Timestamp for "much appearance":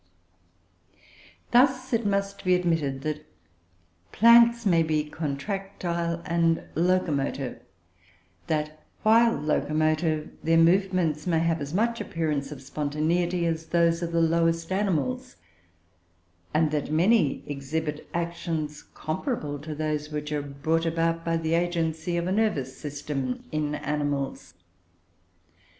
11.75-12.51